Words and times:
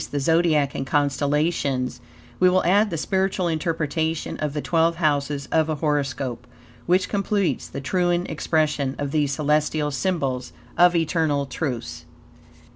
the 0.09 0.19
Zodiac 0.19 0.73
and 0.73 0.87
constellations, 0.87 2.01
we 2.39 2.49
will 2.49 2.63
add 2.65 2.89
the 2.89 2.97
spiritual 2.97 3.47
interpretation 3.47 4.35
of 4.37 4.53
the 4.53 4.59
twelve 4.61 4.95
houses 4.95 5.45
of 5.51 5.69
an 5.69 5.77
horoscope, 5.77 6.47
which 6.87 7.07
completes 7.07 7.67
the 7.67 7.81
triune 7.81 8.25
expression 8.25 8.95
of 8.97 9.11
these 9.11 9.31
celestial 9.33 9.91
symbols 9.91 10.53
of 10.75 10.95
eternal 10.95 11.45
truths. 11.45 12.05